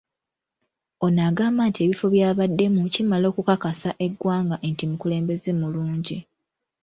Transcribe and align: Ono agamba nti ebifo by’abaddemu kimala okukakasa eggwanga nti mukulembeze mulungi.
Ono 1.05 1.21
agamba 1.29 1.61
nti 1.69 1.79
ebifo 1.85 2.05
by’abaddemu 2.13 2.79
kimala 2.93 3.25
okukakasa 3.31 3.89
eggwanga 4.05 4.55
nti 4.69 4.83
mukulembeze 4.89 5.51
mulungi. 5.59 6.17